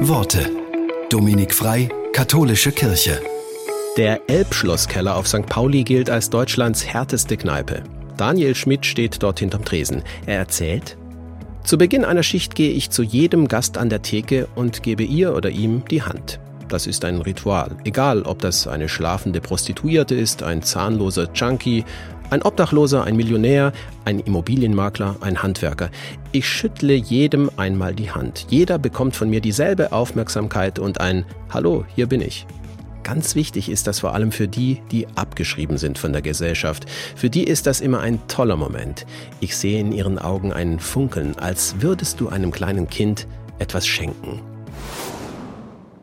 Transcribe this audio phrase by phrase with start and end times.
[0.00, 0.50] Worte.
[1.08, 3.20] Dominik Frei, Katholische Kirche.
[3.96, 5.46] Der Elbschlosskeller auf St.
[5.46, 7.84] Pauli gilt als Deutschlands härteste Kneipe.
[8.16, 10.02] Daniel Schmidt steht dort hinterm Tresen.
[10.26, 10.96] Er erzählt,
[11.64, 15.34] zu Beginn einer Schicht gehe ich zu jedem Gast an der Theke und gebe ihr
[15.34, 16.40] oder ihm die Hand.
[16.68, 21.84] Das ist ein Ritual, egal ob das eine schlafende Prostituierte ist, ein zahnloser Junkie,
[22.32, 23.72] ein Obdachloser, ein Millionär,
[24.06, 25.90] ein Immobilienmakler, ein Handwerker.
[26.32, 28.46] Ich schüttle jedem einmal die Hand.
[28.48, 32.46] Jeder bekommt von mir dieselbe Aufmerksamkeit und ein Hallo, hier bin ich.
[33.02, 36.86] Ganz wichtig ist das vor allem für die, die abgeschrieben sind von der Gesellschaft.
[37.16, 39.04] Für die ist das immer ein toller Moment.
[39.40, 43.26] Ich sehe in ihren Augen ein Funkeln, als würdest du einem kleinen Kind
[43.58, 44.51] etwas schenken.